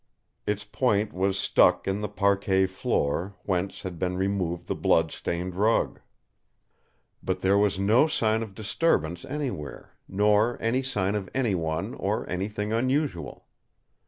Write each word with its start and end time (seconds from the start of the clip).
Its 0.47 0.63
point 0.63 1.13
was 1.13 1.37
stuck 1.37 1.87
in 1.87 2.01
the 2.01 2.09
parquet 2.09 2.65
floor, 2.65 3.35
whence 3.43 3.83
had 3.83 3.99
been 3.99 4.17
removed 4.17 4.65
the 4.65 4.73
blood 4.73 5.11
stained 5.11 5.53
rug. 5.53 5.99
But 7.21 7.41
there 7.41 7.55
was 7.55 7.77
no 7.77 8.07
sign 8.07 8.41
of 8.41 8.55
disturbance 8.55 9.25
anywhere; 9.25 9.93
nor 10.07 10.59
any 10.59 10.81
sign 10.81 11.13
of 11.13 11.29
any 11.35 11.53
one 11.53 11.93
or 11.93 12.27
anything 12.27 12.73
unusual. 12.73 13.45